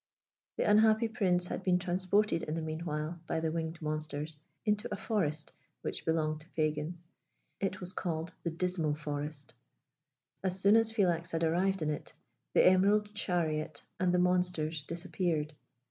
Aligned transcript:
That 0.57 0.67
unhappy 0.67 1.07
Prince 1.07 1.45
had 1.45 1.61
been 1.61 1.77
transported 1.77 2.41
in 2.41 2.55
the 2.55 2.61
meanwhile, 2.63 3.19
by 3.27 3.39
the 3.39 3.51
winged 3.51 3.79
monsters, 3.83 4.35
into 4.65 4.91
a 4.91 4.95
forest 4.97 5.53
which 5.83 6.05
belonged 6.05 6.39
to 6.39 6.49
Pagan. 6.49 6.97
It 7.59 7.79
was 7.79 7.93
called 7.93 8.33
the 8.41 8.49
Dismal 8.49 8.95
Forest. 8.95 9.53
As 10.43 10.59
soon 10.59 10.75
as 10.75 10.91
Philax 10.91 11.33
had 11.33 11.43
arrived 11.43 11.83
in 11.83 11.91
it, 11.91 12.13
the 12.55 12.65
emerald 12.65 13.13
chariot 13.13 13.83
and 13.99 14.11
the 14.11 14.17
monsters 14.17 14.81
disappeared. 14.81 15.53